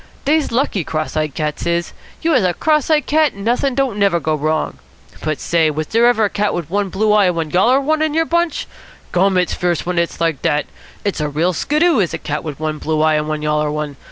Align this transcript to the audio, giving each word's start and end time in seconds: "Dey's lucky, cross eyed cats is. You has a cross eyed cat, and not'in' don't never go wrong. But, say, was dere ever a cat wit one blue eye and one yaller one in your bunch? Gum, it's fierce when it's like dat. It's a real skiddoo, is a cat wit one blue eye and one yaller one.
"Dey's 0.25 0.51
lucky, 0.51 0.83
cross 0.83 1.15
eyed 1.15 1.35
cats 1.35 1.67
is. 1.67 1.93
You 2.23 2.31
has 2.31 2.43
a 2.43 2.55
cross 2.55 2.89
eyed 2.89 3.05
cat, 3.05 3.33
and 3.33 3.45
not'in' 3.45 3.75
don't 3.75 3.99
never 3.99 4.19
go 4.19 4.33
wrong. 4.33 4.79
But, 5.21 5.39
say, 5.39 5.69
was 5.69 5.85
dere 5.85 6.07
ever 6.07 6.23
a 6.25 6.29
cat 6.31 6.55
wit 6.55 6.71
one 6.71 6.89
blue 6.89 7.11
eye 7.13 7.25
and 7.25 7.35
one 7.35 7.51
yaller 7.51 7.79
one 7.79 8.01
in 8.01 8.15
your 8.15 8.25
bunch? 8.25 8.65
Gum, 9.11 9.37
it's 9.37 9.53
fierce 9.53 9.85
when 9.85 9.99
it's 9.99 10.19
like 10.19 10.41
dat. 10.41 10.65
It's 11.05 11.21
a 11.21 11.29
real 11.29 11.53
skiddoo, 11.53 11.99
is 11.99 12.15
a 12.15 12.17
cat 12.17 12.43
wit 12.43 12.59
one 12.59 12.79
blue 12.79 12.99
eye 13.03 13.13
and 13.13 13.27
one 13.27 13.43
yaller 13.43 13.69
one. 13.71 13.95